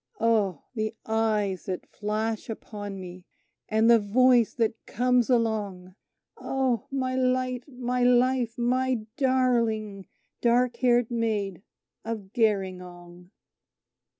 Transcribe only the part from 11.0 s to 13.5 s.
Maid of Gerringong.....